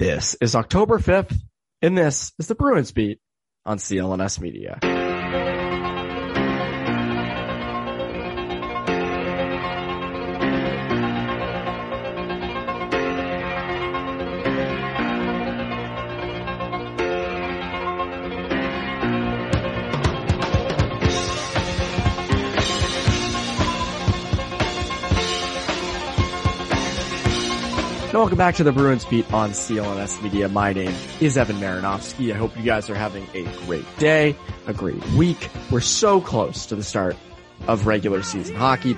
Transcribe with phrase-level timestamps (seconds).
[0.00, 1.38] This is October 5th,
[1.82, 3.18] and this is the Bruins Beat
[3.66, 4.78] on CLNS Media.
[28.10, 30.48] And welcome back to the Bruins Beat on CLNS Media.
[30.48, 32.34] My name is Evan Marinofsky.
[32.34, 34.34] I hope you guys are having a great day,
[34.66, 35.48] a great week.
[35.70, 37.16] We're so close to the start
[37.68, 38.96] of regular season hockey.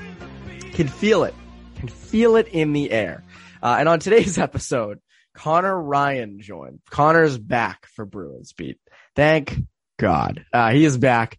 [0.73, 1.35] Can feel it.
[1.75, 3.23] Can feel it in the air.
[3.63, 4.99] Uh, and on today's episode,
[5.35, 6.81] Conor Ryan joined.
[6.89, 8.81] Conor's back for Bruins Beat.
[9.15, 9.59] Thank
[9.99, 10.47] God.
[10.55, 11.39] Uh, he is back.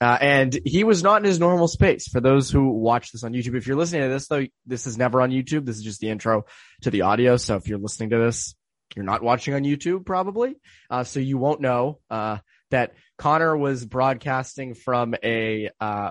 [0.00, 2.08] Uh, and he was not in his normal space.
[2.08, 4.96] For those who watch this on YouTube, if you're listening to this though, this is
[4.96, 5.66] never on YouTube.
[5.66, 6.46] This is just the intro
[6.82, 7.36] to the audio.
[7.36, 8.54] So if you're listening to this,
[8.96, 10.56] you're not watching on YouTube probably.
[10.88, 12.38] Uh, so you won't know, uh,
[12.70, 16.10] that Conor was broadcasting from a, uh,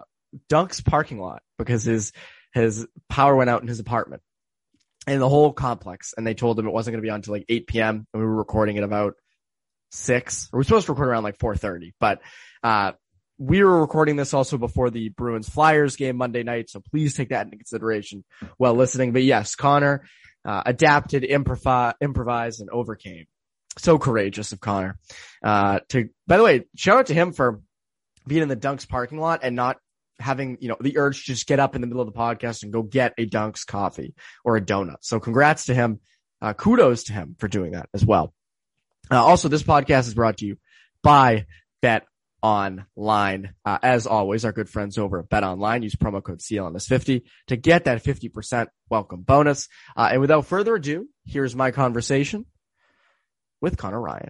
[0.49, 2.11] Dunk's parking lot because his,
[2.53, 4.21] his power went out in his apartment
[5.07, 6.13] and the whole complex.
[6.15, 8.07] And they told him it wasn't going to be on until like 8 p.m.
[8.13, 9.15] and we were recording at about
[9.91, 10.47] six.
[10.53, 12.21] We were supposed to record around like 4.30, but,
[12.61, 12.91] uh,
[13.39, 17.29] we were recording this also before the Bruins Flyers game Monday night, so please take
[17.29, 18.25] that into consideration
[18.57, 19.13] while listening.
[19.13, 20.03] But yes, Conor
[20.45, 23.25] uh, adapted, improv- improvised, and overcame.
[23.77, 24.99] So courageous of Conor.
[25.41, 27.61] Uh, to by the way, shout out to him for
[28.27, 29.77] being in the Dunks parking lot and not
[30.19, 32.63] having you know the urge to just get up in the middle of the podcast
[32.63, 34.13] and go get a Dunks coffee
[34.43, 34.97] or a donut.
[34.99, 36.01] So congrats to him.
[36.41, 38.33] Uh, kudos to him for doing that as well.
[39.09, 40.57] Uh, also, this podcast is brought to you
[41.03, 41.45] by
[41.81, 42.05] Bet
[42.41, 43.53] online.
[43.65, 47.85] Uh, as always, our good friends over at BetOnline use promo code CLNS50 to get
[47.85, 49.67] that 50% welcome bonus.
[49.95, 52.45] Uh, and without further ado, here's my conversation
[53.61, 54.29] with Conor Ryan.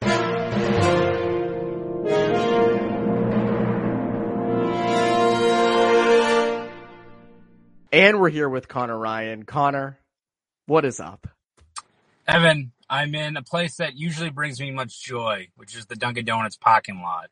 [7.92, 9.44] And we're here with Conor Ryan.
[9.44, 10.00] Conor,
[10.68, 11.28] what is up?
[12.28, 16.25] Evan, I'm in a place that usually brings me much joy, which is the Dunkin'
[16.25, 17.30] Donuts parking lot.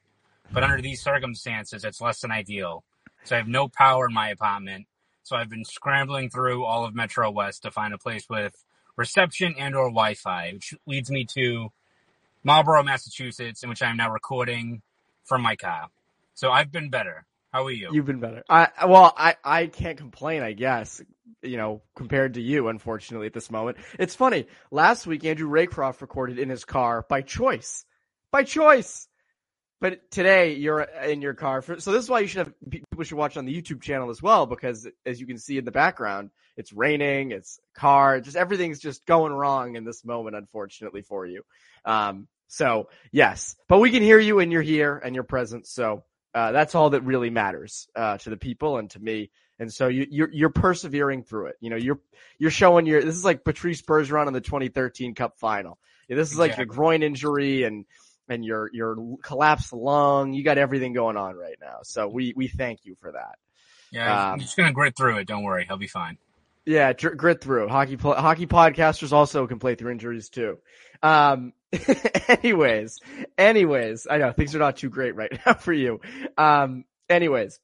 [0.52, 2.84] But under these circumstances, it's less than ideal.
[3.24, 4.88] So I have no power in my apartment.
[5.24, 8.56] So I've been scrambling through all of Metro West to find a place with
[8.96, 11.69] reception and or Wi-Fi, which leads me to
[12.44, 14.81] Marlborough, Massachusetts, in which I am now recording
[15.25, 15.88] from my car.
[16.34, 17.25] So I've been better.
[17.52, 17.90] How are you?
[17.91, 18.44] You've been better.
[18.50, 20.44] I well, I I can't complain.
[20.44, 21.02] I guess
[21.41, 23.78] you know compared to you, unfortunately, at this moment.
[23.97, 24.47] It's funny.
[24.69, 27.85] Last week, Andrew Raycroft recorded in his car by choice.
[28.31, 29.06] By choice.
[29.79, 31.61] But today you're in your car.
[31.61, 34.09] For, so this is why you should have people should watch on the YouTube channel
[34.09, 38.35] as well because as you can see in the background, it's raining, it's car, just
[38.35, 41.43] everything's just going wrong in this moment, unfortunately for you.
[41.85, 45.67] Um, so yes, but we can hear you and you're here and you're present.
[45.67, 49.29] So uh, that's all that really matters uh, to the people and to me.
[49.59, 51.55] And so you, you're you're persevering through it.
[51.61, 51.99] You know, you're
[52.37, 53.01] you're showing your.
[53.01, 55.79] This is like Patrice Bergeron in the 2013 Cup final.
[56.07, 57.85] This is like a groin injury and
[58.29, 60.33] and your your collapsed lung.
[60.33, 61.79] You got everything going on right now.
[61.83, 63.38] So we we thank you for that.
[63.91, 65.27] Yeah, um, I'm just gonna grit through it.
[65.27, 66.17] Don't worry, he'll be fine.
[66.66, 67.69] Yeah, grit through.
[67.69, 70.57] Hockey hockey podcasters also can play through injuries too.
[71.01, 71.53] Um,
[72.27, 72.99] anyways,
[73.37, 76.01] anyways, I know things are not too great right now for you.
[76.37, 77.59] Um, anyways,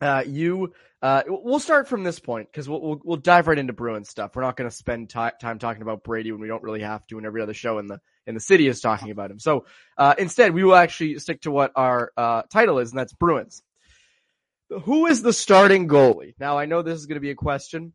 [0.00, 0.72] uh, you
[1.02, 4.34] uh, we'll start from this point because we'll, we'll, we'll dive right into Bruins stuff.
[4.34, 7.06] We're not going to spend t- time talking about Brady when we don't really have
[7.08, 9.38] to, and every other show in the in the city is talking about him.
[9.38, 9.66] So
[9.98, 13.62] uh, instead, we will actually stick to what our uh, title is, and that's Bruins.
[14.84, 16.34] Who is the starting goalie?
[16.38, 17.92] Now, I know this is going to be a question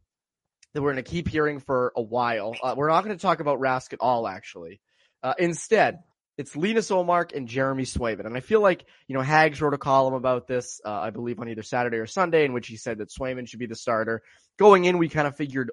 [0.74, 2.56] that we're going to keep hearing for a while.
[2.62, 4.81] Uh, we're not going to talk about Rask at all, actually.
[5.24, 6.00] Uh, instead,
[6.40, 8.26] it's Linus Ullmark and Jeremy Swayman.
[8.26, 11.38] And I feel like, you know, Hags wrote a column about this, uh, I believe
[11.42, 14.22] on either Saturday or Sunday, in which he said that Swayman should be the starter.
[14.58, 15.70] Going in, we kind of figured,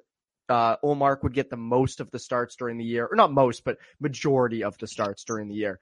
[0.49, 3.63] uh, Ullmark would get the most of the starts during the year, or not most,
[3.63, 5.79] but majority of the starts during the year.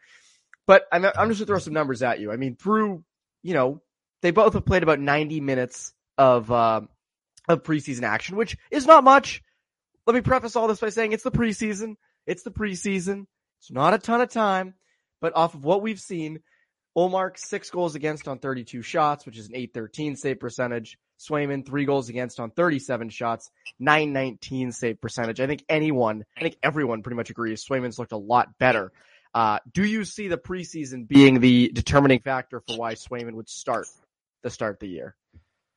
[0.67, 2.31] But I'm, I'm just gonna throw some numbers at you.
[2.31, 3.05] I mean, through,
[3.43, 3.81] you know,
[4.21, 6.83] they both have played about 90 minutes of, uh,
[7.49, 9.43] of preseason action, which is not much.
[10.07, 11.95] Let me preface all this by saying it's the preseason.
[12.27, 13.25] It's the preseason.
[13.65, 14.75] It's not a ton of time,
[15.23, 16.41] but off of what we've seen,
[16.99, 20.99] Ullmark six goals against on 32 shots, which is an 813 save percentage.
[21.19, 25.41] Swayman, three goals against on 37 shots, 919 save percentage.
[25.41, 28.93] I think anyone, I think everyone pretty much agrees Swayman's looked a lot better.
[29.33, 33.87] Uh, do you see the preseason being the determining factor for why Swayman would start
[34.43, 35.17] the start the year?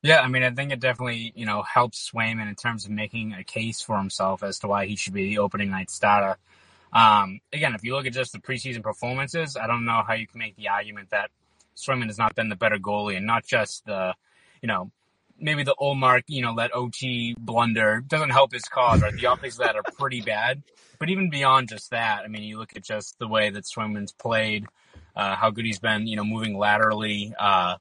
[0.03, 3.31] Yeah, I mean, I think it definitely, you know, helps Swayman in terms of making
[3.31, 6.37] a case for himself as to why he should be the opening night starter.
[6.93, 10.27] Um, again, if you look at just the preseason performances, I don't know how you
[10.27, 11.31] can make the argument that
[11.75, 14.13] Swayman has not been the better goalie and not just the,
[14.61, 14.91] you know,
[15.39, 19.13] maybe the Ullmark, you know, let OT blunder doesn't help his cause, right?
[19.13, 20.63] The optics of that are pretty bad.
[20.99, 24.11] But even beyond just that, I mean, you look at just the way that Swayman's
[24.11, 24.65] played,
[25.15, 27.75] uh, how good he's been, you know, moving laterally, uh,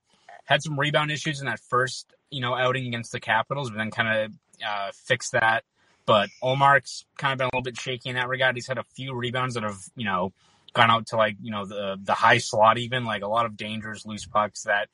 [0.44, 3.90] had some rebound issues in that first, you know, outing against the Capitals, but then
[3.90, 4.32] kind of,
[4.66, 5.64] uh, fixed that.
[6.06, 8.54] But Ullmark's kind of been a little bit shaky in that regard.
[8.54, 10.32] He's had a few rebounds that have, you know,
[10.72, 13.56] gone out to like, you know, the, the high slot even, like a lot of
[13.56, 14.88] dangerous loose pucks that,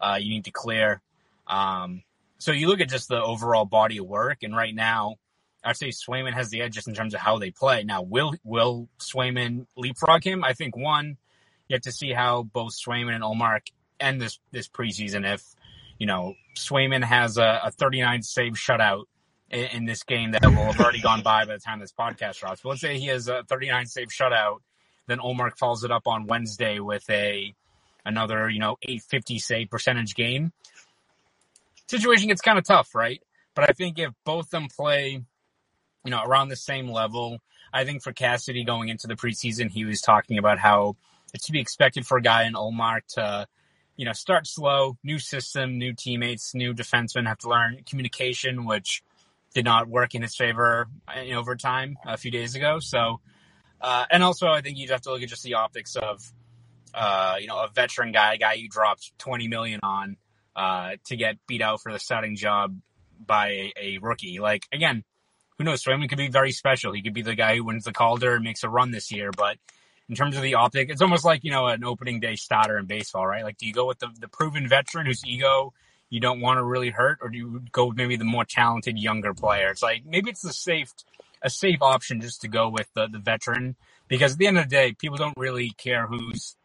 [0.00, 1.00] uh, you need to clear.
[1.46, 2.02] Um,
[2.38, 5.16] so you look at just the overall body of work, and right now,
[5.64, 7.82] I'd say Swayman has the edge just in terms of how they play.
[7.82, 10.44] Now, will will Swayman leapfrog him?
[10.44, 11.16] I think one,
[11.68, 13.62] you have to see how both Swayman and Ullmark
[13.98, 15.30] end this this preseason.
[15.30, 15.42] If
[15.98, 19.04] you know Swayman has a, a 39 save shutout
[19.50, 22.38] in, in, this game that will have already gone by by the time this podcast
[22.38, 22.60] drops.
[22.62, 24.58] But let's say he has a 39 save shutout,
[25.06, 27.54] then Ullmark follows it up on Wednesday with a
[28.04, 30.52] another you know 850 save percentage game
[31.88, 33.22] situation gets kind of tough, right?
[33.54, 35.22] But I think if both them play,
[36.04, 37.38] you know, around the same level,
[37.72, 40.96] I think for Cassidy going into the preseason, he was talking about how
[41.34, 43.46] it's to be expected for a guy in Ullmark to,
[43.96, 49.02] you know, start slow, new system, new teammates, new defensemen have to learn communication, which
[49.54, 52.78] did not work in his favor in overtime a few days ago.
[52.80, 53.20] So,
[53.80, 56.32] uh, and also I think you'd have to look at just the optics of,
[56.94, 60.16] uh, you know, a veteran guy, a guy you dropped 20 million on,
[60.56, 62.76] uh, to get beat out for the starting job
[63.24, 64.40] by a, a rookie.
[64.40, 65.04] Like again,
[65.58, 65.82] who knows?
[65.82, 66.92] Swayman could be very special.
[66.92, 69.30] He could be the guy who wins the Calder and makes a run this year.
[69.36, 69.58] But
[70.08, 72.86] in terms of the optic, it's almost like you know an opening day starter in
[72.86, 73.44] baseball, right?
[73.44, 75.72] Like, do you go with the, the proven veteran whose ego
[76.10, 78.98] you don't want to really hurt, or do you go with maybe the more talented
[78.98, 79.70] younger player?
[79.70, 80.92] It's like maybe it's the safe
[81.42, 83.76] a safe option just to go with the the veteran
[84.08, 86.56] because at the end of the day, people don't really care who's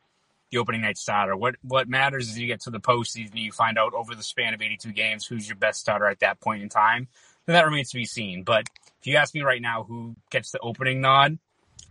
[0.51, 1.35] the opening night starter.
[1.35, 4.53] What what matters is you get to the postseason, you find out over the span
[4.53, 7.07] of 82 games who's your best starter at that point in time.
[7.45, 8.43] Then that remains to be seen.
[8.43, 8.69] But
[9.01, 11.37] if you ask me right now who gets the opening nod,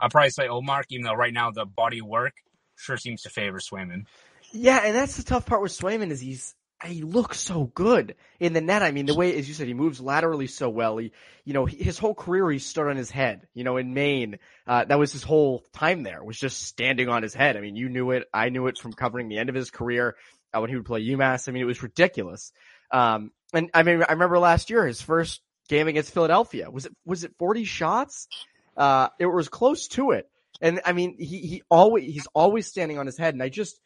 [0.00, 2.34] I'll probably say Ullmark, even though right now the body work
[2.76, 4.06] sure seems to favor Swayman.
[4.52, 8.52] Yeah, and that's the tough part with Swayman is he's he looks so good in
[8.52, 8.82] the net.
[8.82, 10.96] I mean, the way, as you said, he moves laterally so well.
[10.96, 11.12] He,
[11.44, 13.46] you know, his whole career he stood on his head.
[13.55, 17.23] You know, in Maine, uh, that was his whole time there was just standing on
[17.23, 17.56] his head.
[17.56, 18.29] I mean, you knew it.
[18.32, 20.17] I knew it from covering the end of his career
[20.55, 21.49] uh, when he would play UMass.
[21.49, 22.52] I mean, it was ridiculous.
[22.90, 26.93] Um, and I mean, I remember last year his first game against Philadelphia was it
[27.05, 28.29] was it 40 shots?
[28.76, 30.29] Uh, it was close to it.
[30.61, 33.81] And I mean, he he always he's always standing on his head, and I just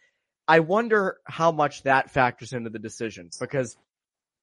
[0.48, 3.76] I wonder how much that factors into the decision because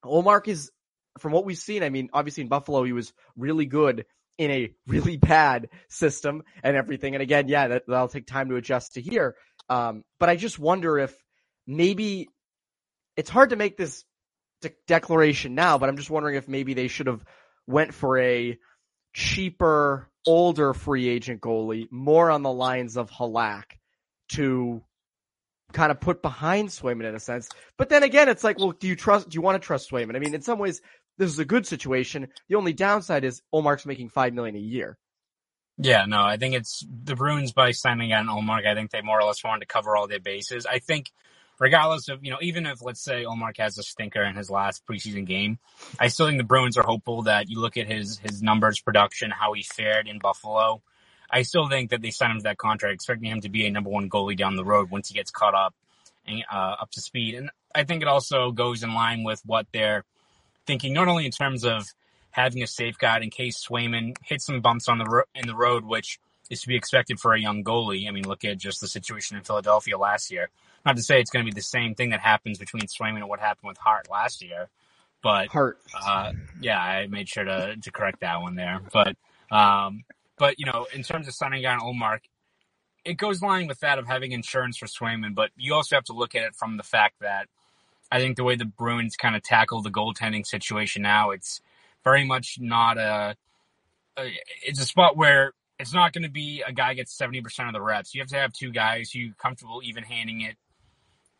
[0.04, 0.70] Ullmark is,
[1.18, 4.04] from what we've seen, I mean, obviously in Buffalo, he was really good
[4.36, 7.14] in a really bad system and everything.
[7.14, 9.36] And again, yeah, that, that'll take time to adjust to here.
[9.68, 11.14] Um, but I just wonder if
[11.66, 12.28] maybe
[13.16, 14.04] it's hard to make this
[14.60, 17.24] de- declaration now, but I'm just wondering if maybe they should have
[17.66, 18.58] went for a
[19.14, 23.64] cheaper, older free agent goalie, more on the lines of Halak
[24.30, 24.82] to
[25.74, 27.48] kind of put behind Swayman in a sense.
[27.76, 30.16] But then again, it's like, well, do you trust, do you want to trust Swayman?
[30.16, 30.80] I mean, in some ways,
[31.18, 32.28] this is a good situation.
[32.48, 34.98] The only downside is Ullmark's making five million a year.
[35.76, 38.66] Yeah, no, I think it's the Bruins by signing on Ullmark.
[38.66, 40.66] I think they more or less wanted to cover all their bases.
[40.66, 41.10] I think,
[41.58, 44.86] regardless of you know, even if let's say Ullmark has a stinker in his last
[44.86, 45.58] preseason game,
[45.98, 49.32] I still think the Bruins are hopeful that you look at his his numbers, production,
[49.32, 50.82] how he fared in Buffalo.
[51.34, 53.70] I still think that they signed him to that contract, expecting him to be a
[53.70, 55.74] number one goalie down the road once he gets caught up
[56.28, 57.34] and uh, up to speed.
[57.34, 60.04] And I think it also goes in line with what they're
[60.64, 61.88] thinking, not only in terms of
[62.30, 65.84] having a safeguard in case Swayman hits some bumps on the ro- in the road,
[65.84, 68.06] which is to be expected for a young goalie.
[68.06, 70.50] I mean, look at just the situation in Philadelphia last year.
[70.86, 73.28] Not to say it's going to be the same thing that happens between Swayman and
[73.28, 74.68] what happened with Hart last year,
[75.20, 75.80] but Hart.
[76.00, 78.80] Uh, yeah, I made sure to to correct that one there.
[78.92, 79.16] But
[79.50, 80.04] um,
[80.38, 82.20] but you know, in terms of signing down Ullmark,
[83.04, 85.34] it goes line with that of having insurance for Swayman.
[85.34, 87.48] But you also have to look at it from the fact that
[88.10, 91.60] I think the way the Bruins kind of tackle the goaltending situation now, it's
[92.02, 93.36] very much not a.
[94.16, 94.30] a
[94.62, 97.80] it's a spot where it's not going to be a guy gets 70% of the
[97.80, 98.14] reps.
[98.14, 100.56] You have to have two guys who are comfortable even handing it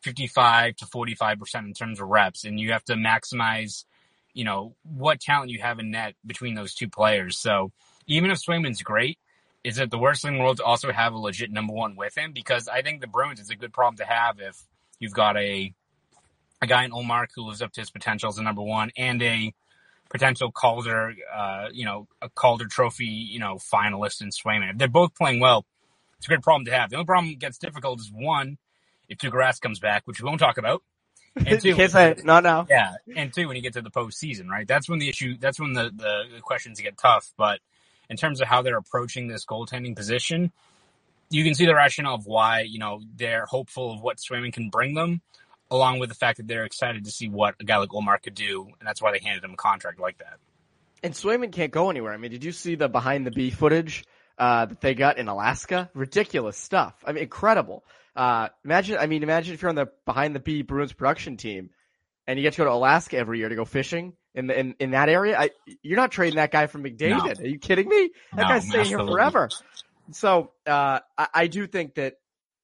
[0.03, 2.45] 55 to 45% in terms of reps.
[2.45, 3.85] And you have to maximize,
[4.33, 7.39] you know, what talent you have in net between those two players.
[7.39, 7.71] So
[8.07, 9.19] even if Swayman's great,
[9.63, 11.97] is it the worst thing in the world to also have a legit number one
[11.97, 12.33] with him?
[12.33, 14.63] Because I think the Bruins is a good problem to have if
[14.99, 15.73] you've got a
[16.63, 19.23] a guy in Ullmark who lives up to his potential as a number one and
[19.23, 19.53] a
[20.11, 24.71] potential Calder, uh, you know, a Calder Trophy, you know, finalist in Swayman.
[24.71, 25.67] If they're both playing well,
[26.19, 26.91] it's a good problem to have.
[26.91, 28.59] The only problem that gets difficult is one,
[29.09, 30.83] if Tuukka comes back, which we won't talk about.
[31.37, 32.25] And two, it.
[32.25, 32.67] not now.
[32.71, 34.67] Yeah, and two, when you get to the postseason, right?
[34.67, 35.37] That's when the issue.
[35.39, 37.33] That's when the the questions get tough.
[37.37, 37.59] But
[38.09, 40.53] in terms of how they're approaching this goaltending position,
[41.31, 44.71] you can see the rationale of why you know they're hopeful of what Swayman can
[44.71, 45.23] bring them
[45.71, 48.35] along with the fact that they're excited to see what a guy like Ullmark could
[48.35, 50.39] do, and that's why they handed him a contract like that.
[51.03, 52.13] And Swayman can't go anywhere.
[52.13, 54.05] I mean, did you see the behind the B footage
[54.39, 55.91] uh, that they got in Alaska?
[55.95, 56.95] Ridiculous stuff.
[57.05, 57.85] I mean, incredible.
[58.17, 61.71] Uh, imagine, I mean, imagine if you're on the behind the B Bruins production team
[62.27, 64.75] and you get to go to Alaska every year to go fishing in the, in,
[64.79, 65.39] in that area.
[65.39, 65.51] I,
[65.83, 67.39] you're not trading that guy from McDavid.
[67.39, 67.43] No.
[67.45, 68.11] Are you kidding me?
[68.35, 69.49] That no, guy's staying here forever.
[70.13, 72.15] So, uh, I, I do think that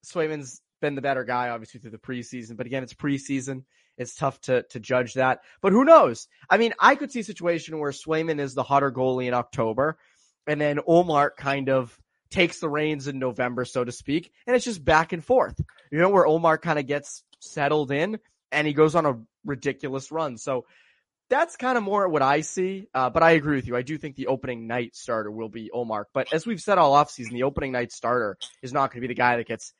[0.04, 2.56] Swayman's been the better guy, obviously, through the preseason.
[2.56, 3.64] But again, it's preseason.
[3.96, 5.40] It's tough to, to judge that.
[5.60, 6.26] But who knows?
[6.48, 9.98] I mean, I could see a situation where Swayman is the hotter goalie in October,
[10.46, 11.98] and then Ullmark kind of
[12.30, 15.60] takes the reins in November, so to speak, and it's just back and forth.
[15.90, 18.18] You know, where Ullmark kind of gets settled in
[18.52, 20.38] and he goes on a ridiculous run.
[20.38, 20.64] So
[21.30, 22.88] that's kind of more what I see.
[22.92, 23.76] Uh, but I agree with you.
[23.76, 26.06] I do think the opening night starter will be Ullmark.
[26.12, 29.14] But as we've said all offseason, the opening night starter is not going to be
[29.14, 29.72] the guy that gets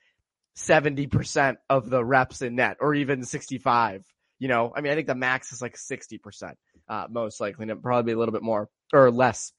[0.57, 4.05] 70% of the reps in net or even 65.
[4.39, 6.55] You know, I mean, I think the max is like 60%,
[6.89, 9.53] uh, most likely, and probably a little bit more or less,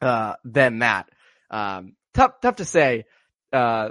[0.00, 1.10] uh, than that.
[1.50, 3.04] Um, tough, tough to say,
[3.52, 3.90] uh,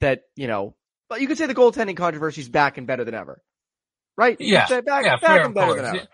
[0.00, 0.74] that, you know,
[1.08, 3.42] but you could say the goaltending controversy is back and better than ever.
[4.16, 4.36] Right?
[4.40, 4.68] Yeah.
[4.80, 6.08] back, yeah, back and better than ever.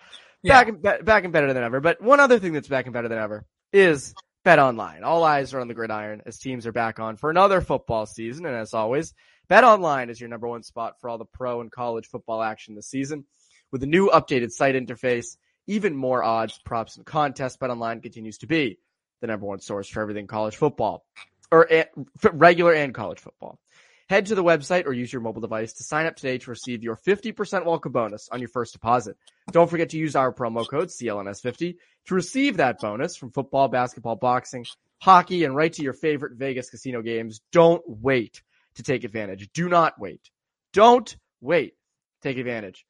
[0.44, 0.62] Yeah.
[0.62, 1.80] Back and, back and better than ever.
[1.80, 5.02] But one other thing that's back and better than ever is BetOnline.
[5.02, 8.44] All eyes are on the gridiron as teams are back on for another football season.
[8.44, 9.14] And as always,
[9.50, 12.88] BetOnline is your number one spot for all the pro and college football action this
[12.88, 13.24] season.
[13.72, 18.38] With a new updated site interface, even more odds, props, and contests, Bet Online continues
[18.38, 18.78] to be
[19.22, 21.06] the number one source for everything college football,
[21.50, 21.84] or eh,
[22.32, 23.58] regular and college football.
[24.08, 26.82] Head to the website or use your mobile device to sign up today to receive
[26.82, 29.16] your 50% welcome bonus on your first deposit.
[29.50, 34.16] Don't forget to use our promo code CLNS50 to receive that bonus from football, basketball,
[34.16, 34.66] boxing,
[35.00, 37.40] hockey, and right to your favorite Vegas casino games.
[37.50, 38.42] Don't wait
[38.74, 39.48] to take advantage.
[39.54, 40.30] Do not wait.
[40.74, 41.74] Don't wait.
[42.20, 42.84] Take advantage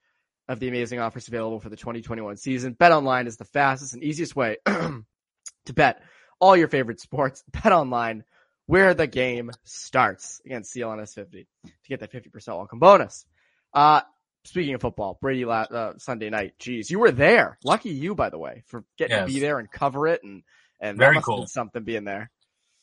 [0.48, 2.74] of the amazing offers available for the 2021 season.
[2.74, 6.02] BetOnline is the fastest and easiest way to bet
[6.40, 7.44] all your favorite sports.
[7.52, 8.24] BetOnline
[8.66, 13.26] where the game starts against CLNS 50 to get that 50% welcome bonus.
[13.72, 14.00] Uh,
[14.44, 16.54] speaking of football, Brady la- uh, Sunday night.
[16.58, 17.58] Geez, you were there.
[17.64, 19.28] Lucky you, by the way, for getting yes.
[19.28, 20.42] to be there and cover it and,
[20.80, 21.46] and very cool.
[21.46, 22.30] something being there.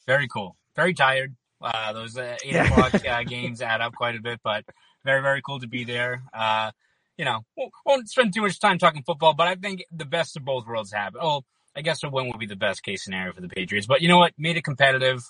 [0.05, 0.55] Very cool.
[0.75, 1.35] Very tired.
[1.61, 2.65] Uh, those uh, eight yeah.
[2.65, 4.65] o'clock uh, games add up quite a bit, but
[5.03, 6.23] very, very cool to be there.
[6.33, 6.71] Uh,
[7.17, 7.45] you know,
[7.85, 10.91] won't spend too much time talking football, but I think the best of both worlds
[10.91, 11.19] happen.
[11.21, 11.43] Oh,
[11.75, 14.07] I guess a win would be the best case scenario for the Patriots, but you
[14.07, 14.33] know what?
[14.37, 15.21] Made it competitive.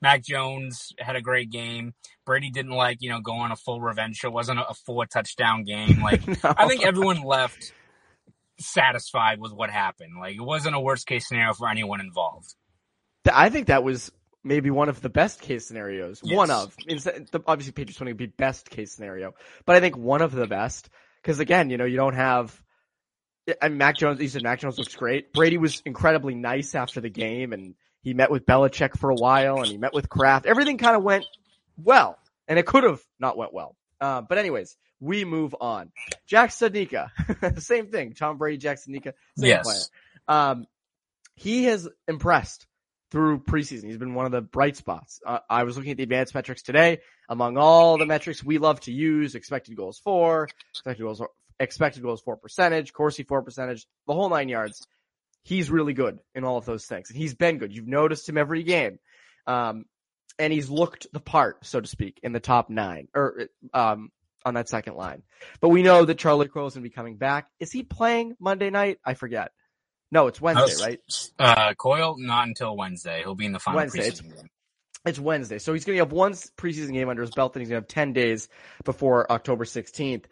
[0.00, 1.94] Mac Jones had a great game.
[2.24, 4.28] Brady didn't like, you know, go on a full revenge show.
[4.28, 6.00] It wasn't a, four touchdown game.
[6.02, 6.36] Like, no.
[6.44, 7.72] I think everyone left
[8.60, 10.14] satisfied with what happened.
[10.18, 12.54] Like, it wasn't a worst case scenario for anyone involved.
[13.30, 14.12] I think that was
[14.44, 16.20] maybe one of the best case scenarios.
[16.24, 16.36] Yes.
[16.36, 19.34] One of, uh, obviously Patriots want would be best case scenario,
[19.66, 20.88] but I think one of the best
[21.22, 22.60] because again, you know, you don't have.
[23.62, 24.20] Mean, Mac Jones.
[24.20, 25.32] You said Mac Jones looks great.
[25.32, 29.58] Brady was incredibly nice after the game, and he met with Belichick for a while,
[29.58, 30.46] and he met with Kraft.
[30.46, 31.24] Everything kind of went
[31.76, 33.76] well, and it could have not went well.
[34.00, 35.90] Uh, but anyways, we move on.
[36.26, 38.12] Jack Studnicka, same thing.
[38.12, 39.64] Tom Brady, Jack Studnicka, same yes.
[39.64, 39.80] player.
[40.28, 40.66] Um,
[41.34, 42.66] he has impressed
[43.10, 43.84] through preseason.
[43.84, 45.20] He's been one of the bright spots.
[45.24, 47.00] Uh, I was looking at the advanced metrics today.
[47.28, 51.22] Among all the metrics we love to use, expected goals for, expected goals,
[51.60, 54.86] expected goals for percentage, Corsi for percentage, the whole nine yards.
[55.48, 57.08] He's really good in all of those things.
[57.08, 57.74] And he's been good.
[57.74, 58.98] You've noticed him every game.
[59.46, 59.86] Um,
[60.38, 64.10] and he's looked the part, so to speak, in the top nine or, um,
[64.44, 65.22] on that second line.
[65.62, 67.46] But we know that Charlie Coyle's going to be coming back.
[67.60, 68.98] Is he playing Monday night?
[69.02, 69.52] I forget.
[70.12, 71.48] No, it's Wednesday, was, right?
[71.58, 73.22] Uh, Coyle, not until Wednesday.
[73.22, 74.06] He'll be in the final Wednesday.
[74.06, 74.22] It's,
[75.06, 75.58] it's, Wednesday.
[75.58, 77.84] So he's going to have one preseason game under his belt, and he's going to
[77.84, 78.50] have 10 days
[78.84, 80.26] before October 16th.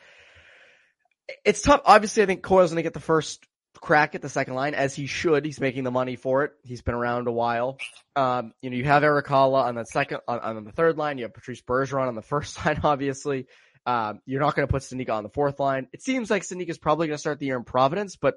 [1.42, 1.80] It's tough.
[1.86, 3.46] Obviously, I think Coyle's going to get the first
[3.80, 5.44] crack at the second line as he should.
[5.44, 6.52] He's making the money for it.
[6.64, 7.78] He's been around a while.
[8.14, 11.18] Um, you know, you have Erik Haula on the second, on, on, the third line.
[11.18, 13.46] You have Patrice Bergeron on the first line, obviously.
[13.84, 15.88] Um, you're not going to put Studnicka on the fourth line.
[15.92, 18.34] It seems like Studnicka is probably going to start the year in Providence, but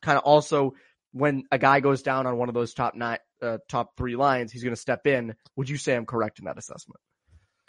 [0.00, 0.74] kind of also
[1.12, 4.50] when a guy goes down on one of those top nine, uh, top three lines,
[4.50, 5.34] he's going to step in.
[5.56, 7.00] Would you say I'm correct in that assessment?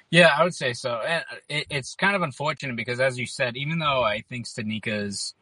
[0.10, 1.02] Yeah, I would say so.
[1.02, 5.34] And it's kind of unfortunate because, as you said, even though I think Studnicka's,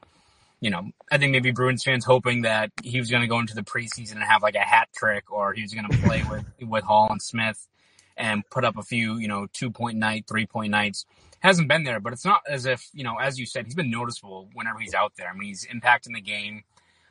[0.61, 3.55] you know, I think maybe Bruins fans hoping that he was going to go into
[3.55, 6.45] the preseason and have like a hat trick, or he was going to play with
[6.69, 7.67] with Hall and Smith
[8.15, 11.05] and put up a few, you know, two point night, three point nights.
[11.39, 13.89] Hasn't been there, but it's not as if, you know, as you said, he's been
[13.89, 15.27] noticeable whenever he's out there.
[15.27, 16.63] I mean, he's impacting the game,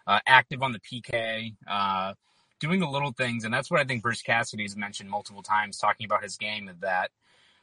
[0.07, 2.15] uh, active on the PK, uh,
[2.61, 3.43] doing the little things.
[3.43, 6.71] And that's what I think Bruce Cassidy has mentioned multiple times talking about his game
[6.81, 7.11] that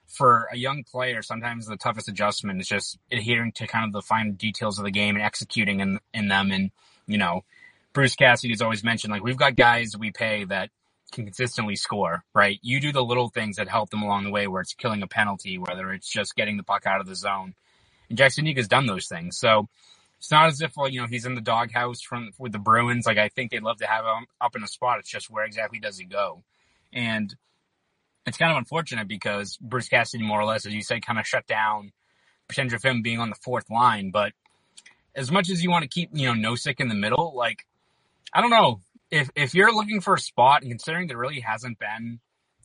[0.08, 4.02] for a young player, sometimes the toughest adjustment is just adhering to kind of the
[4.02, 6.52] fine details of the game and executing in, in them.
[6.52, 6.72] And,
[7.06, 7.44] you know,
[7.94, 10.70] Bruce Cassidy has always mentioned, like, we've got guys we pay that
[11.12, 12.60] can consistently score, right?
[12.62, 15.08] You do the little things that help them along the way, where it's killing a
[15.08, 17.54] penalty, whether it's just getting the puck out of the zone.
[18.10, 19.38] And Jack Studnicka's done those things.
[19.38, 19.68] So
[20.18, 23.06] it's not as if, well, you know, he's in the doghouse from with the Bruins.
[23.06, 25.00] Like I think they'd love to have him up in a spot.
[25.00, 26.44] It's just where exactly does he go?
[26.94, 27.36] And
[28.27, 31.25] it's kind of unfortunate because Bruce Cassidy, more or less, as you said, kind of
[31.25, 31.91] shut down
[32.48, 34.12] potential of him being on the fourth line.
[34.12, 34.34] But
[35.15, 37.65] as much as you want to keep, you know, Nosek in the middle, like
[38.34, 41.79] I don't know if if you're looking for a spot and considering there really hasn't
[41.79, 42.19] been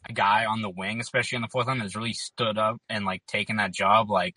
[0.09, 3.05] a guy on the wing, especially on the fourth line, that's really stood up and
[3.05, 4.11] like taken that job.
[4.11, 4.37] Like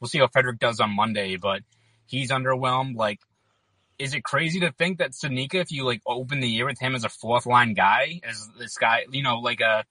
[0.00, 1.62] we'll see how Frederic does on Monday, but
[2.06, 2.96] he's underwhelmed.
[2.96, 3.18] Like,
[3.98, 6.94] is it crazy to think that Studnicka, if you like open the year with him
[6.94, 9.84] as a fourth line guy, as this guy, you know, like a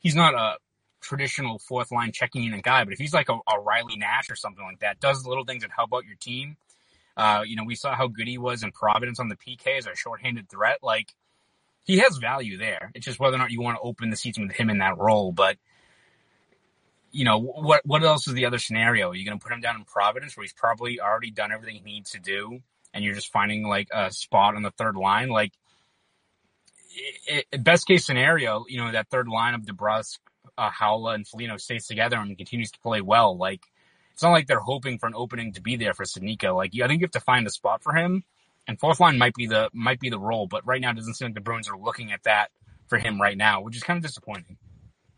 [0.00, 0.56] he's not a
[1.00, 4.36] traditional fourth line checking in guy, but if he's like a, a Riley Nash or
[4.36, 6.56] something like that, does little things that help out your team
[7.16, 9.86] uh, you know, we saw how good he was in Providence on the PK as
[9.86, 10.78] a shorthanded threat.
[10.82, 11.12] Like,
[11.84, 12.90] he has value there.
[12.94, 14.96] It's just whether or not you want to open the season with him in that
[14.96, 15.30] role.
[15.30, 15.58] But,
[17.10, 19.10] you know, what what else is the other scenario?
[19.10, 21.74] Are you going to put him down in Providence where he's probably already done everything
[21.74, 22.60] he needs to do
[22.94, 25.28] and you're just finding like a spot on the third line?
[25.28, 25.52] Like,
[26.90, 30.18] it, it, best case scenario, you know, that third line of DeBrusk,
[30.58, 33.36] uh, Haula, and Foligno stays together and continues to play well.
[33.36, 33.62] Like,
[34.12, 36.54] it's not like they're hoping for an opening to be there for Studnicka.
[36.54, 38.22] Like I think you have to find a spot for him,
[38.68, 40.46] and fourth line might be the might be the role.
[40.46, 42.50] But right now, it doesn't seem like the Bruins are looking at that
[42.88, 44.58] for him right now, which is kind of disappointing.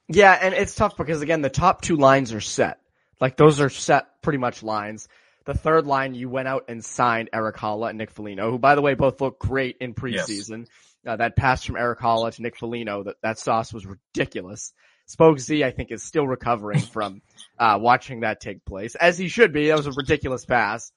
[0.09, 2.79] Yeah, and it's tough because again, the top two lines are set.
[3.21, 5.09] Like those are set pretty much lines.
[5.47, 8.77] The third line, you went out and signed Erik Haula and Nick Foligno, who by
[8.77, 10.61] the way both look great in preseason.
[10.61, 10.69] Yes.
[11.07, 14.73] Uh, that pass from Erik Haula to Nick Foligno, that, that sauce was ridiculous.
[15.07, 17.23] Spoke Z, I think, is still recovering from
[17.59, 19.69] uh, watching that take place, as he should be.
[19.69, 20.93] That was a ridiculous pass.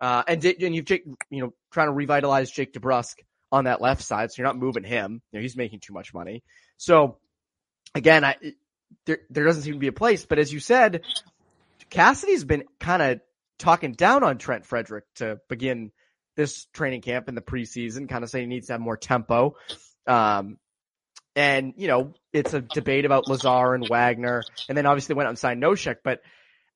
[0.00, 3.16] Uh, and, and you've Jake, you know, trying to revitalize Jake DeBrusk
[3.50, 5.22] on that left side, so you're not moving him.
[5.32, 6.42] You know, he's making too much money.
[6.76, 7.18] So
[7.94, 8.36] again, I
[9.06, 10.26] there there doesn't seem to be a place.
[10.26, 11.02] But as you said,
[11.90, 13.20] Cassidy's been kind of
[13.58, 15.90] talking down on Trent Frederic to begin
[16.38, 19.56] this training camp in the preseason, kind of saying he needs to have more tempo.
[20.06, 20.56] Um,
[21.34, 24.44] and, you know, it's a debate about Lazar and Wagner.
[24.68, 25.96] And then obviously went out and signed Nosek.
[26.04, 26.20] But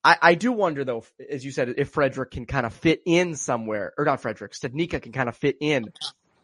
[0.03, 3.37] I, I do wonder though, as you said, if Frederic can kind of fit in
[3.37, 5.93] somewhere, or not Frederic, Studnicka can kind of fit in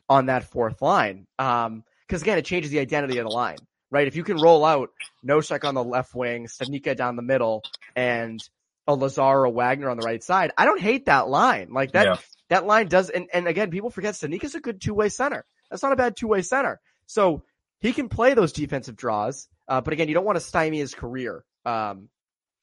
[0.08, 1.26] on that fourth line.
[1.40, 3.58] Um, cause again, it changes the identity of the line,
[3.90, 4.06] right?
[4.06, 4.90] If you can roll out
[5.26, 7.64] Nosek on the left wing, Studnicka down the middle,
[7.96, 8.40] and
[8.86, 11.72] a Lazar or Wagner on the right side, I don't hate that line.
[11.72, 12.16] Like that, yeah.
[12.48, 15.44] That line does, and, and again, people forget Studnicka's a good two-way center.
[15.70, 16.80] That's not a bad two-way center.
[17.06, 17.42] So
[17.78, 20.94] he can play those defensive draws, uh, but again, you don't want to stymie his
[20.94, 21.44] career.
[21.64, 22.08] Um,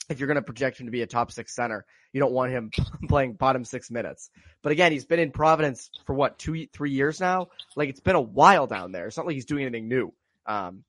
[0.10, 2.52] if you're going to project him to be a top six center, you don't want
[2.52, 2.72] him
[3.10, 4.30] playing bottom six minutes.
[4.62, 7.50] But again, he's been in Providence for what two, three years now.
[7.76, 9.08] Like it's been a while down there.
[9.08, 10.14] It's not like he's doing anything new.
[10.46, 10.84] Um,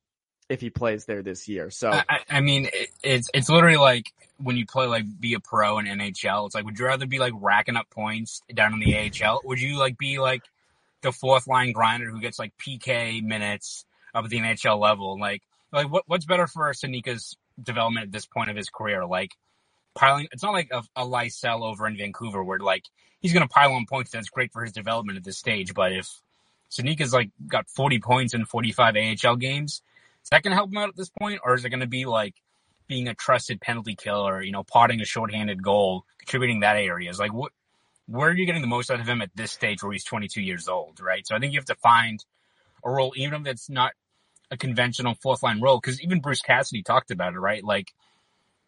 [0.48, 4.12] if he plays there this year, so I, I mean, it, it's it's literally like
[4.38, 6.46] when you play like be a pro in NHL.
[6.46, 9.40] It's like, would you rather be like racking up points down in the AHL?
[9.44, 10.42] Would you like be like
[11.02, 13.85] the fourth line grinder who gets like PK minutes?
[14.16, 15.18] of the NHL level.
[15.18, 19.04] Like, like what, what's better for Studnicka's development at this point of his career?
[19.04, 19.37] Like
[19.94, 22.85] piling, it's not like a, a Lysell over in Vancouver where like
[23.20, 24.11] he's going to pile on points.
[24.11, 25.74] That's great for his development at this stage.
[25.74, 26.09] But if
[26.70, 29.82] Studnicka's like got 40 points in 45 AHL games,
[30.26, 31.40] is that going to help him out at this point?
[31.44, 32.34] Or is it going to be like
[32.88, 37.08] being a trusted penalty killer, you know, potting a shorthanded goal, contributing that area?
[37.08, 37.52] Is like what,
[38.08, 40.42] where are you getting the most out of him at this stage where he's 22
[40.42, 41.24] years old, right?
[41.24, 42.24] So I think you have to find
[42.84, 43.92] a role, even if it's not
[44.50, 47.62] a conventional fourth line role because even Bruce Cassidy talked about it, right?
[47.62, 47.92] Like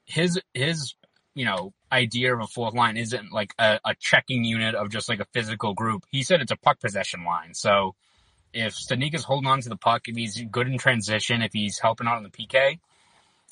[0.05, 0.95] his his
[1.35, 5.09] you know idea of a fourth line isn't like a, a checking unit of just
[5.09, 6.05] like a physical group.
[6.13, 7.55] He said it's a puck possession line.
[7.55, 7.97] So
[8.53, 11.79] if Studnicka is holding on to the puck, if he's good in transition, if he's
[11.79, 12.79] helping out on the PK,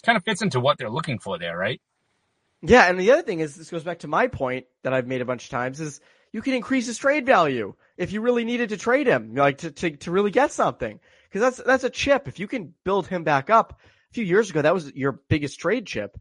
[0.03, 1.81] kind of fits into what they're looking for there, right?
[2.63, 5.21] Yeah, and the other thing is this goes back to my point that I've made
[5.21, 6.01] a bunch of times is
[6.33, 9.71] you can increase his trade value if you really needed to trade him, like to
[9.71, 10.99] to, to really get something.
[11.29, 12.29] Because that's that's a chip.
[12.29, 13.81] If you can build him back up,
[14.11, 16.19] a few years ago that was your biggest trade chip.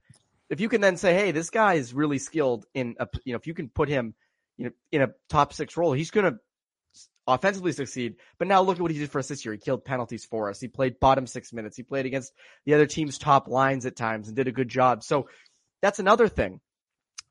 [0.50, 3.38] If you can then say, hey, this guy is really skilled in a, you know,
[3.38, 4.14] if you can put him,
[4.58, 6.40] you know, in a top six role, he's to
[7.28, 8.16] offensively succeed.
[8.38, 9.54] But now look at what he did for us this year.
[9.54, 10.60] He killed penalties for us.
[10.60, 11.78] He played bottom six minutes.
[11.78, 12.34] He played against
[12.66, 15.04] the other team's top lines at times and did a good job.
[15.04, 15.28] So
[15.82, 16.60] that's another thing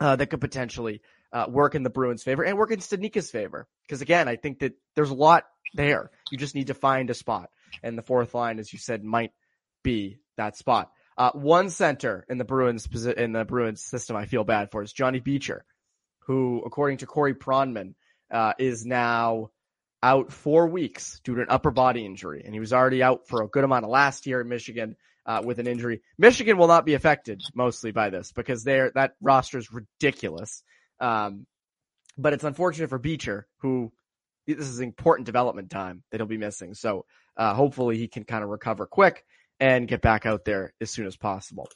[0.00, 1.00] uh, that could potentially
[1.32, 3.66] uh, work in the Bruins' favor and work in Studnicka's favor.
[3.82, 6.10] Because again, I think that there's a lot there.
[6.30, 7.50] You just need to find a spot,
[7.82, 9.32] and the fourth line, as you said, might
[9.82, 10.90] be that spot.
[11.16, 14.92] Uh, one center in the Bruins in the Bruins system, I feel bad for is
[14.92, 15.64] Johnny Beecher,
[16.26, 17.94] who, according to Corey Pronman,
[18.32, 19.50] uh, is now
[20.04, 23.42] out four weeks due to an upper body injury, and he was already out for
[23.42, 26.02] a good amount of last year at Michigan uh, with an injury.
[26.18, 30.62] Michigan will not be affected mostly by this because they're that roster is ridiculous.
[31.00, 31.46] Um,
[32.18, 33.92] but it's unfortunate for Beecher, who
[34.46, 36.74] this is important development time that he'll be missing.
[36.74, 39.24] So uh, hopefully he can kind of recover quick
[39.58, 41.68] and get back out there as soon as possible.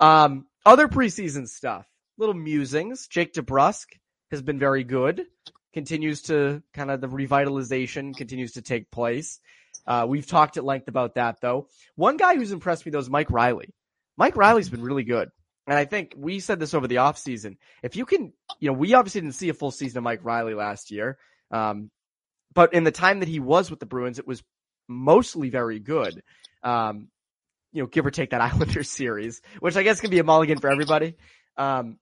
[0.00, 3.08] Um, other preseason stuff, little musings.
[3.08, 3.86] Jake DeBrusk
[4.30, 5.26] has been very good.
[5.74, 9.40] Continues to kind of the revitalization continues to take place.
[9.86, 11.68] Uh, we've talked at length about that though.
[11.96, 13.74] One guy who's impressed me though is Mike Reilly.
[14.16, 15.30] Mike Reilly's been really good.
[15.66, 17.56] And I think we said this over the offseason.
[17.82, 20.54] If you can, you know, we obviously didn't see a full season of Mike Reilly
[20.54, 21.18] last year.
[21.50, 21.90] Um,
[22.54, 24.42] but in the time that he was with the Bruins, it was
[24.88, 26.22] mostly very good.
[26.62, 27.08] Um,
[27.72, 30.60] you know, give or take that Islanders series, which I guess can be a mulligan
[30.60, 31.16] for everybody.
[31.56, 31.98] Um,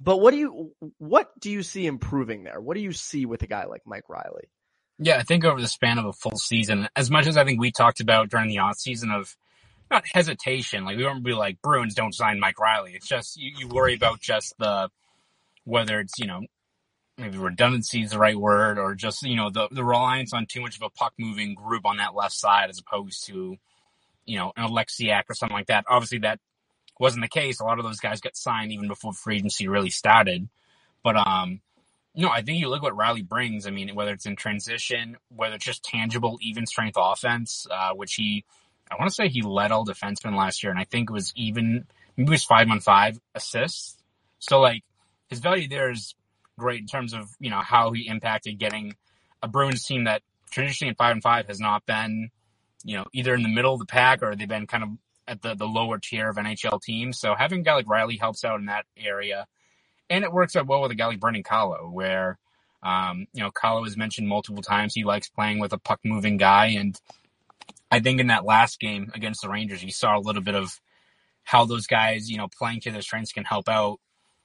[0.00, 2.60] but what do you, what do you see improving there?
[2.60, 4.48] What do you see with a guy like Mike Reilly?
[4.98, 7.60] Yeah, I think over the span of a full season, as much as I think
[7.60, 9.36] we talked about during the off season of
[9.90, 10.84] not hesitation.
[10.84, 12.92] Like we don't be like Bruins don't sign Mike Reilly.
[12.94, 14.90] It's just you, you worry about just the
[15.64, 16.42] whether it's you know
[17.18, 20.60] maybe redundancy is the right word or just you know the the reliance on too
[20.60, 23.56] much of a puck moving group on that left side as opposed to
[24.24, 25.84] you know an Alexiak or something like that.
[25.88, 26.40] Obviously that
[26.98, 27.60] wasn't the case.
[27.60, 30.48] A lot of those guys got signed even before free agency really started.
[31.02, 31.60] But um
[32.22, 33.66] know, I think you look what Reilly brings.
[33.66, 38.14] I mean, whether it's in transition, whether it's just tangible, even strength offense, uh, which
[38.14, 38.44] he
[38.90, 41.32] I want to say he led all defensemen last year, and I think it was
[41.36, 43.96] even maybe it was five on five assists.
[44.38, 44.82] So like
[45.28, 46.14] his value there is
[46.58, 48.96] great in terms of you know how he impacted getting
[49.42, 52.30] a Bruins team that traditionally in five and five has not been
[52.84, 54.90] you know either in the middle of the pack or they've been kind of
[55.28, 57.18] at the the lower tier of NHL teams.
[57.18, 59.46] So having a guy like Reilly helps out in that area,
[60.10, 62.38] and it works out well with a guy like Brandon Carlo, where
[62.82, 66.36] um, you know Carlo has mentioned multiple times he likes playing with a puck moving
[66.36, 67.00] guy and
[67.90, 70.80] I think in that last game against the Rangers, you saw a little bit of
[71.44, 74.00] how those guys, you know, playing to their strengths can help out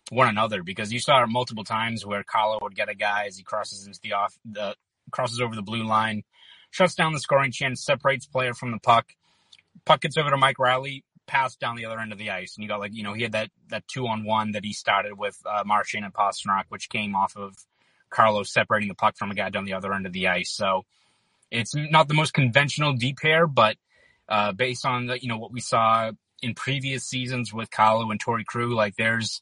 [0.09, 3.43] one another because you saw multiple times where Carlo would get a guy as he
[3.43, 4.75] crosses into the off the
[5.11, 6.23] crosses over the blue line,
[6.69, 9.07] shuts down the scoring chance, separates player from the puck.
[9.85, 12.63] Puck gets over to Mike Reilly, pass down the other end of the ice, and
[12.63, 15.17] you got like you know he had that that two on one that he started
[15.17, 17.55] with uh, Marchand and Pastrnak, which came off of
[18.09, 20.51] Carlo's separating the puck from a guy down the other end of the ice.
[20.51, 20.85] So
[21.49, 23.77] it's not the most conventional deep pair, but
[24.29, 28.23] uh, based on the, you know what we saw in previous seasons with Carlo and
[28.23, 29.41] Torey Krug, like there's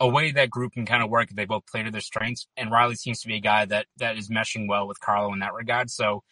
[0.00, 2.46] a way that group can kind of work if they both play to their strengths.
[2.56, 5.38] And Reilly seems to be a guy that that is meshing well with Carlo in
[5.40, 5.90] that regard.
[5.90, 6.22] So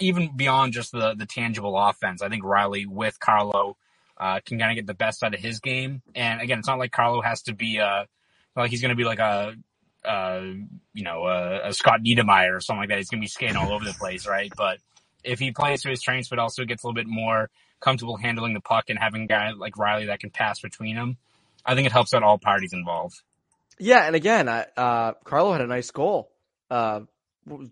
[0.00, 3.76] even beyond just the the tangible offense, I think Reilly with Carlo
[4.18, 6.02] uh, can kind of get the best out of his game.
[6.14, 8.04] And again, it's not like Carlo has to be uh
[8.54, 9.54] like he's going to be like a
[10.06, 10.40] uh,
[10.94, 12.98] you know, uh, a Scott Niedermayer or something like that.
[12.98, 14.52] He's going to be skating all over the place, right?
[14.56, 14.78] But
[15.24, 18.54] if he plays to his strengths, but also gets a little bit more comfortable handling
[18.54, 21.16] the puck and having a guy like Reilly that can pass between them,
[21.64, 23.20] I think it helps out all parties involved.
[23.78, 26.30] Yeah, and again, uh, Carlo had a nice goal
[26.70, 27.00] uh,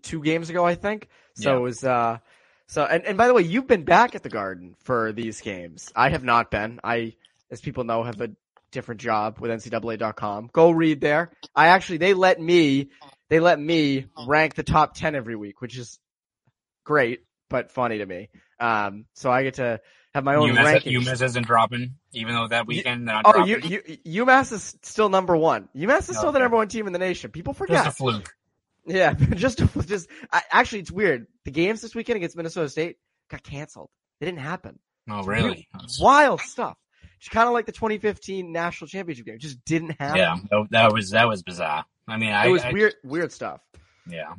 [0.01, 1.09] two games ago, I think.
[1.35, 1.57] So yeah.
[1.57, 1.83] it was.
[1.83, 2.19] Uh,
[2.67, 5.91] so and, and by the way, you've been back at the Garden for these games.
[5.95, 6.79] I have not been.
[6.83, 7.13] I,
[7.51, 8.31] as people know, have a
[8.71, 10.49] different job with NCAA.com.
[10.51, 11.31] Go read there.
[11.55, 12.89] I actually, they let me,
[13.29, 15.99] they let me rank the top 10 every week, which is
[16.83, 18.29] great, but funny to me.
[18.59, 19.79] Um, so I get to
[20.13, 21.05] have my own UMass, rankings.
[21.05, 23.09] UMass isn't dropping, even though that weekend.
[23.09, 23.47] oh, dropping.
[23.47, 25.69] you, you, UMass is still number one.
[25.75, 27.31] UMass is still the number one team in the nation.
[27.31, 27.85] People forget.
[27.85, 28.34] A fluke.
[28.85, 31.27] Yeah, just just I, actually, it's weird.
[31.43, 32.97] The games this weekend against Minnesota State
[33.29, 33.89] got canceled.
[34.19, 34.79] They didn't happen.
[35.09, 35.67] Oh, really?
[35.99, 36.77] Wild stuff
[37.17, 39.35] It's kind of like the 2015 national championship game.
[39.35, 40.17] It just didn't happen.
[40.17, 41.85] Yeah, that- that was that was bizarre.
[42.07, 43.61] I mean, I it was I- weird, weird stuff.
[44.07, 44.33] Yeah,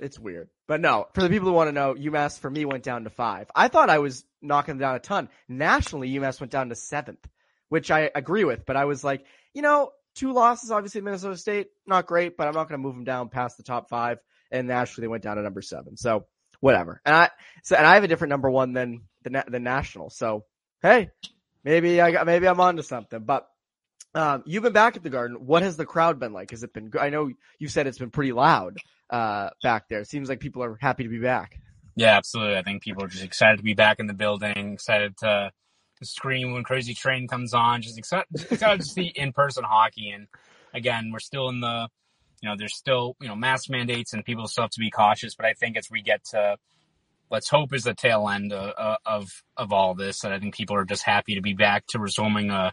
[0.00, 0.48] It's weird.
[0.66, 3.10] But no, for the people who want to know, UMass for me went down to
[3.10, 3.50] five.
[3.54, 5.28] I thought I was knocking them down a ton.
[5.48, 7.28] Nationally, UMass went down to seventh,
[7.68, 8.64] which I agree with.
[8.64, 12.54] But I was like, you know, two losses, obviously Minnesota State, not great, but I'm
[12.54, 14.18] not going to move them down past the top five.
[14.50, 15.96] And nationally, they went down to number seven.
[15.96, 16.26] So
[16.60, 17.00] whatever.
[17.04, 17.30] And I,
[17.62, 20.10] so, and I have a different number one than the, the national.
[20.10, 20.44] So
[20.82, 21.10] hey,
[21.64, 23.46] maybe I got, maybe I'm onto something, but
[24.14, 25.38] um, you've been back at the garden.
[25.46, 26.50] What has the crowd been like?
[26.50, 26.92] Has it been?
[27.00, 28.76] I know you said it's been pretty loud,
[29.08, 30.00] uh, back there.
[30.00, 31.58] It seems like people are happy to be back.
[31.96, 32.56] yeah, absolutely.
[32.56, 35.50] I think people are just excited to be back in the building, excited to
[36.04, 40.10] scream when Crazy Train comes on, just excited, excited to see in person hockey.
[40.10, 40.28] And
[40.74, 41.88] again, we're still in the,
[42.40, 45.34] you know, there's still you know mask mandates and people still have to be cautious.
[45.34, 46.56] But I think as we get to
[47.30, 50.22] let's hope is the tail end of, of of all this.
[50.22, 52.72] And I think people are just happy to be back to resuming a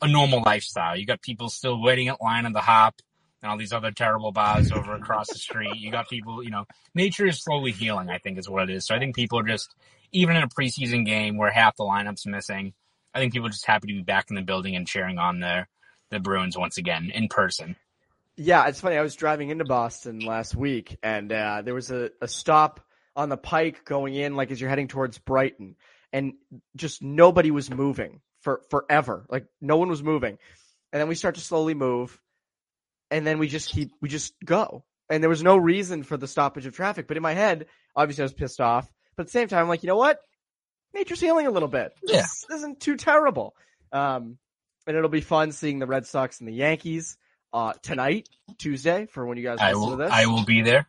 [0.00, 0.96] a normal lifestyle.
[0.96, 2.94] You got people still waiting at line at the hop
[3.42, 5.76] and all these other terrible bars over across the street.
[5.76, 8.10] You got people, you know, nature is slowly healing.
[8.10, 8.86] I think is what it is.
[8.86, 9.74] So I think people are just
[10.12, 12.74] even in a preseason game where half the lineup's missing.
[13.14, 15.40] I think people are just happy to be back in the building and cheering on
[15.40, 15.66] the
[16.10, 17.76] the Bruins once again in person.
[18.36, 18.96] Yeah, it's funny.
[18.96, 22.80] I was driving into Boston last week and, uh, there was a, a stop
[23.16, 25.74] on the pike going in, like as you're heading towards Brighton
[26.12, 26.34] and
[26.76, 29.26] just nobody was moving for forever.
[29.28, 30.38] Like no one was moving.
[30.92, 32.18] And then we start to slowly move
[33.10, 34.84] and then we just keep, we just go.
[35.10, 37.08] And there was no reason for the stoppage of traffic.
[37.08, 37.66] But in my head,
[37.96, 38.90] obviously I was pissed off.
[39.16, 40.20] But at the same time, I'm like, you know what?
[40.94, 41.92] Nature's healing a little bit.
[42.04, 42.22] Yeah.
[42.22, 43.54] This isn't too terrible.
[43.92, 44.38] Um,
[44.86, 47.16] and it'll be fun seeing the Red Sox and the Yankees,
[47.52, 50.10] uh, tonight, Tuesday, for when you guys I will to this.
[50.12, 50.86] I will be there.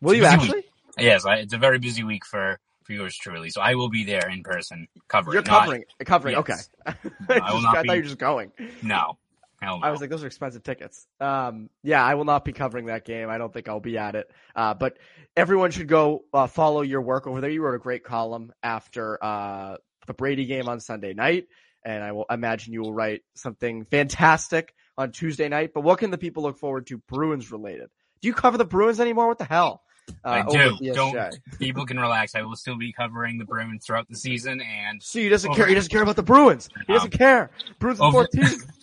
[0.00, 0.64] will you actually?
[0.98, 3.50] Yes, I, it's a very busy week for for yours truly.
[3.50, 5.34] So I will be there in person covering.
[5.34, 6.36] You're not- covering, covering.
[6.46, 6.68] Yes.
[6.86, 6.94] Okay.
[7.40, 8.52] I will Just- I be- thought you were just going.
[8.82, 9.18] no.
[9.62, 9.78] No.
[9.82, 11.06] I was like, those are expensive tickets.
[11.20, 13.28] Um, yeah, I will not be covering that game.
[13.28, 14.30] I don't think I'll be at it.
[14.56, 14.96] Uh, but
[15.36, 17.50] everyone should go uh, follow your work over there.
[17.50, 21.46] You wrote a great column after uh, the Brady game on Sunday night,
[21.84, 25.72] and I will imagine you will write something fantastic on Tuesday night.
[25.74, 27.90] But what can the people look forward to Bruins related?
[28.22, 29.28] Do you cover the Bruins anymore?
[29.28, 29.82] What the hell?
[30.24, 30.92] Uh, I do.
[30.92, 32.34] Don't people can relax.
[32.34, 35.58] I will still be covering the Bruins throughout the season and See, he doesn't Over-
[35.58, 35.68] care.
[35.68, 36.68] He doesn't care about the Bruins.
[36.86, 37.50] He doesn't care.
[37.78, 38.44] Bruins Over- 14.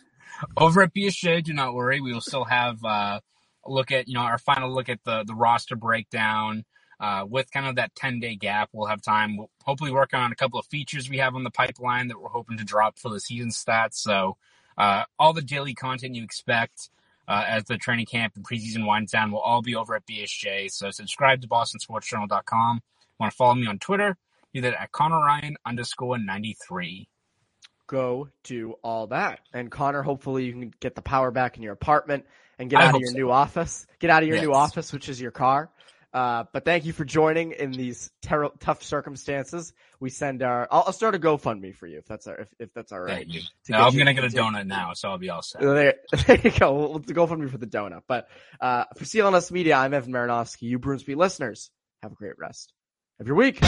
[0.56, 2.02] over at BSJ, do not worry.
[2.02, 3.20] We will still have uh,
[3.66, 6.66] a look at you know our final look at the the roster breakdown.
[7.00, 9.38] Uh, with kind of that 10 day gap, we'll have time.
[9.38, 12.30] We'll hopefully work on a couple of features we have on the pipeline that we're
[12.30, 13.98] hoping to drop for the season stats.
[13.98, 14.38] So,
[14.80, 16.90] uh, all the daily content you expect
[17.28, 20.72] uh, as the training camp and preseason winds down will all be over at BSJ.
[20.72, 22.82] So, subscribe to BostonSportsJournal.com.
[23.20, 24.18] Want to follow me on Twitter?
[24.56, 27.08] Do that at Conor Ryan underscore 93.
[27.88, 29.40] Go do all that.
[29.54, 32.26] And Conor, hopefully you can get the power back in your apartment
[32.60, 33.18] and get I out of your so.
[33.18, 33.88] new office.
[34.00, 35.70] Get out of your new office, which is your car.
[36.14, 39.74] Uh, but thank you for joining in these ter- tough circumstances.
[40.00, 42.92] We send our, I'll, I'll start a GoFundMe for you if that's, if, if that's
[42.92, 43.18] all right.
[43.18, 43.42] Thank you.
[43.66, 45.62] To No, I'm going to get a to- donut now, so I'll be all set.
[45.62, 45.96] There,
[46.28, 46.74] there you go.
[46.74, 48.02] We'll, we'll GoFundMe for the donut.
[48.08, 48.28] But,
[48.60, 50.64] uh, for CLNS Media, I'm Evan Marinofsky.
[50.64, 51.70] You Bruins Beat listeners,
[52.02, 52.74] have a great rest
[53.20, 53.60] of your week.